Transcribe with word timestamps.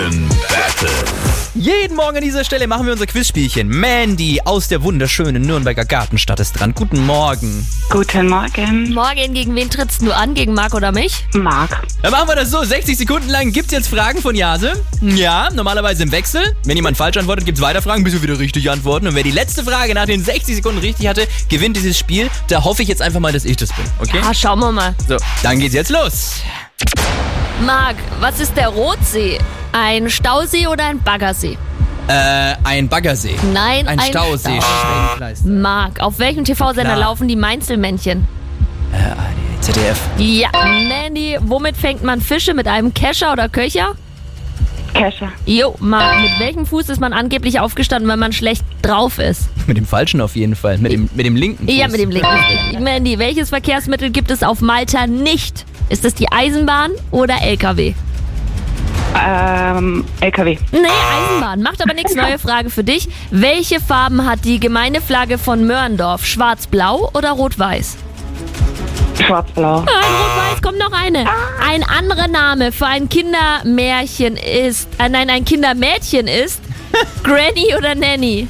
Franken 0.00 0.28
Battle. 0.48 0.88
Jeden 1.54 1.94
Morgen 1.94 2.16
an 2.16 2.22
dieser 2.22 2.42
Stelle 2.42 2.66
machen 2.66 2.86
wir 2.86 2.92
unser 2.94 3.06
Quizspielchen. 3.06 3.68
Mandy 3.68 4.40
aus 4.42 4.68
der 4.68 4.82
wunderschönen 4.82 5.42
Nürnberger 5.42 5.84
Gartenstadt 5.84 6.40
ist 6.40 6.52
dran. 6.58 6.72
Guten 6.74 7.04
Morgen. 7.04 7.66
Guten 7.90 8.28
Morgen. 8.28 8.94
Morgen, 8.94 9.34
gegen 9.34 9.54
wen 9.54 9.68
trittst 9.68 10.00
du 10.00 10.10
an? 10.12 10.32
Gegen 10.32 10.54
Marc 10.54 10.72
oder 10.72 10.90
mich? 10.90 11.26
Marc. 11.34 11.82
Dann 12.00 12.12
machen 12.12 12.28
wir 12.28 12.36
das 12.36 12.50
so. 12.50 12.64
60 12.64 12.96
Sekunden 12.96 13.28
lang 13.28 13.52
gibt's 13.52 13.72
jetzt 13.72 13.88
Fragen 13.88 14.22
von 14.22 14.34
Jase. 14.34 14.72
Ja, 15.02 15.50
normalerweise 15.52 16.04
im 16.04 16.12
Wechsel. 16.12 16.56
Wenn 16.64 16.76
jemand 16.76 16.96
falsch 16.96 17.18
antwortet, 17.18 17.44
gibt's 17.44 17.60
weiter 17.60 17.82
Fragen, 17.82 18.02
bis 18.02 18.14
wir 18.14 18.22
wieder 18.22 18.38
richtig 18.38 18.70
antworten. 18.70 19.06
Und 19.06 19.14
wer 19.14 19.22
die 19.22 19.32
letzte 19.32 19.62
Frage 19.64 19.92
nach 19.92 20.06
den 20.06 20.24
60 20.24 20.56
Sekunden 20.56 20.78
richtig 20.80 21.08
hatte, 21.08 21.28
gewinnt 21.50 21.76
dieses 21.76 21.98
Spiel. 21.98 22.30
Da 22.48 22.64
hoffe 22.64 22.80
ich 22.82 22.88
jetzt 22.88 23.02
einfach 23.02 23.20
mal, 23.20 23.34
dass 23.34 23.44
ich 23.44 23.58
das 23.58 23.68
bin. 23.74 23.84
Okay? 23.98 24.20
Ah, 24.24 24.32
schauen 24.32 24.60
wir 24.60 24.72
mal. 24.72 24.94
So, 25.06 25.18
dann 25.42 25.58
geht's 25.58 25.74
jetzt 25.74 25.90
los. 25.90 26.36
Marc, 27.66 27.96
was 28.20 28.40
ist 28.40 28.56
der 28.56 28.68
Rotsee? 28.68 29.38
Ein 29.72 30.08
Stausee 30.10 30.66
oder 30.66 30.86
ein 30.86 31.00
Baggersee? 31.02 31.58
Äh, 32.08 32.54
ein 32.64 32.88
Baggersee. 32.88 33.36
Nein, 33.52 33.86
Ein, 33.86 33.98
ein 33.98 34.06
Stausee. 34.08 34.60
Stau. 34.60 35.08
Schwenkleister. 35.08 35.48
Marc, 35.48 36.00
auf 36.00 36.18
welchem 36.18 36.44
TV-Sender 36.44 36.96
laufen 36.96 37.28
die 37.28 37.36
Mainzelmännchen? 37.36 38.26
Äh, 38.92 39.60
ZDF. 39.62 40.00
Ja, 40.16 40.48
Mandy, 40.52 41.36
womit 41.40 41.76
fängt 41.76 42.02
man 42.02 42.20
Fische? 42.20 42.54
Mit 42.54 42.66
einem 42.66 42.94
Kescher 42.94 43.32
oder 43.32 43.48
Köcher? 43.48 43.94
Kescher. 44.94 45.32
Jo, 45.46 45.74
Marc, 45.80 46.20
mit 46.22 46.38
welchem 46.40 46.66
Fuß 46.66 46.88
ist 46.88 47.00
man 47.00 47.12
angeblich 47.12 47.60
aufgestanden, 47.60 48.10
wenn 48.10 48.18
man 48.18 48.32
schlecht 48.32 48.64
drauf 48.82 49.18
ist? 49.18 49.48
Mit 49.66 49.76
dem 49.76 49.86
falschen 49.86 50.20
auf 50.20 50.36
jeden 50.36 50.56
Fall. 50.56 50.78
Mit 50.78 50.92
dem, 50.92 51.08
mit 51.14 51.26
dem 51.26 51.36
linken. 51.36 51.68
Ja, 51.68 51.84
Fuß. 51.84 51.92
mit 51.92 52.00
dem 52.00 52.10
linken. 52.10 52.82
Mandy, 52.82 53.18
welches 53.18 53.50
Verkehrsmittel 53.50 54.10
gibt 54.10 54.30
es 54.30 54.42
auf 54.42 54.60
Malta 54.60 55.06
nicht? 55.06 55.64
Ist 55.88 56.04
es 56.04 56.14
die 56.14 56.30
Eisenbahn 56.30 56.90
oder 57.10 57.34
LKW? 57.42 57.94
Ähm, 59.20 60.04
LKW. 60.20 60.56
Nee, 60.72 60.78
Eisenbahn. 60.78 61.62
Macht 61.62 61.82
aber 61.82 61.94
nichts. 61.94 62.14
Neue 62.14 62.38
Frage 62.38 62.70
für 62.70 62.84
dich. 62.84 63.08
Welche 63.30 63.80
Farben 63.80 64.24
hat 64.24 64.44
die 64.44 64.60
Gemeindeflagge 64.60 65.36
von 65.38 65.66
Mörndorf? 65.66 66.24
Schwarz-Blau 66.24 67.10
oder 67.14 67.32
Rot-Weiß? 67.32 67.96
Schwarz-Blau. 69.24 69.76
Ah, 69.78 69.80
Rot-Weiß 69.80 70.62
kommt 70.62 70.78
noch 70.78 70.92
eine. 70.92 71.24
Ein 71.66 71.82
anderer 71.84 72.28
Name 72.28 72.72
für 72.72 72.86
ein 72.86 73.08
Kindermärchen 73.08 74.36
ist, 74.36 74.88
äh, 74.98 75.08
nein, 75.08 75.30
ein 75.30 75.44
Kindermädchen 75.44 76.26
ist 76.26 76.60
Granny 77.24 77.74
oder 77.76 77.94
Nanny? 77.94 78.48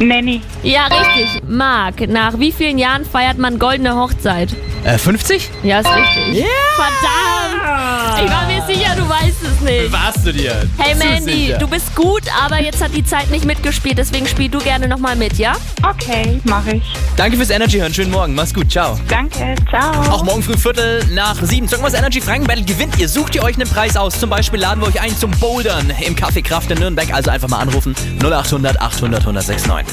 Nanny. 0.00 0.40
Ja, 0.62 0.86
richtig. 0.86 1.42
Marc, 1.48 2.08
nach 2.08 2.38
wie 2.38 2.52
vielen 2.52 2.78
Jahren 2.78 3.04
feiert 3.04 3.38
man 3.38 3.58
goldene 3.58 3.94
Hochzeit? 3.96 4.54
Äh, 4.84 4.98
50? 4.98 5.48
Ja, 5.62 5.80
ist 5.80 5.88
richtig. 5.88 6.44
Verdammt! 6.76 8.24
Ich 8.24 8.30
war 8.30 8.46
mir 8.46 8.62
sicher, 8.66 8.94
du 8.96 9.08
weißt 9.08 9.42
es 9.42 9.60
nicht. 9.60 9.92
Warst 9.92 10.26
du 10.26 10.32
dir? 10.32 10.54
Hey 10.78 10.92
Zu 10.98 11.06
Mandy, 11.06 11.46
sicher. 11.46 11.58
du 11.58 11.66
bist 11.66 11.94
gut, 11.94 12.22
aber 12.44 12.60
jetzt 12.60 12.82
hat 12.82 12.94
die 12.94 13.04
Zeit 13.04 13.30
nicht 13.30 13.44
mitgespielt, 13.44 13.96
deswegen 13.98 14.26
spiel 14.26 14.48
du 14.48 14.58
gerne 14.58 14.86
nochmal 14.86 15.16
mit, 15.16 15.38
ja? 15.38 15.52
Okay, 15.82 16.40
mache 16.44 16.76
ich. 16.76 16.82
Danke 17.16 17.36
fürs 17.36 17.50
Energy 17.50 17.78
hören. 17.78 17.94
Schönen 17.94 18.10
Morgen. 18.10 18.34
Mach's 18.34 18.52
gut. 18.52 18.70
Ciao. 18.70 18.98
Danke. 19.08 19.54
Ciao. 19.70 20.12
Auch 20.12 20.22
morgen 20.24 20.42
früh 20.42 20.56
Viertel 20.56 21.04
nach 21.12 21.40
sieben. 21.42 21.66
Zocken 21.68 21.84
was 21.84 21.94
Energy 21.94 22.20
Franken 22.20 22.46
Battle 22.46 22.64
gewinnt 22.64 22.98
ihr. 22.98 23.08
Sucht 23.08 23.34
ihr 23.34 23.42
euch 23.42 23.56
einen 23.56 23.68
Preis 23.68 23.96
aus. 23.96 24.18
Zum 24.18 24.30
Beispiel 24.30 24.60
laden 24.60 24.80
wir 24.82 24.88
euch 24.88 25.00
ein 25.00 25.16
zum 25.16 25.30
Bouldern 25.32 25.90
im 26.04 26.14
Café 26.14 26.42
Kraft 26.42 26.70
in 26.70 26.78
Nürnberg. 26.78 27.12
Also 27.12 27.30
einfach 27.30 27.48
mal 27.48 27.58
anrufen. 27.60 27.94
0800 28.22 28.80
800 28.80 29.20
1069. 29.26 29.83